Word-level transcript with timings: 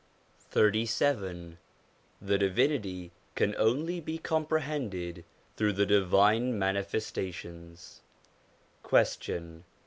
XXXVII 0.55 1.57
THE 2.19 2.39
DIVINITY 2.39 3.11
CAN 3.35 3.53
ONLY 3.59 3.99
BE 3.99 4.17
COMPRE 4.17 4.57
HENDED 4.57 5.23
THROUGH 5.57 5.73
THE 5.73 5.85
DIVINE 5.85 6.57
MANI 6.57 6.81
FESTATIONS 6.81 8.01
Question. 8.81 9.63